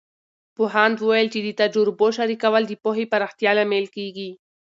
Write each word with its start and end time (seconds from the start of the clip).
پوهاند 0.55 0.95
وویل 0.99 1.27
چې 1.33 1.39
د 1.43 1.49
تجربو 1.61 2.07
شریکول 2.17 2.63
د 2.67 2.73
پوهې 2.83 3.05
پراختیا 3.11 3.51
لامل 3.57 3.85
کیږي. 3.95 4.29